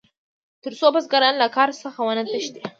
[0.63, 2.61] تر څو بزګران له کار څخه ونه تښتي.